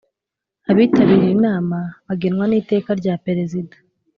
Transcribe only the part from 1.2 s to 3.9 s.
inama bagenwa niteka rya Perezida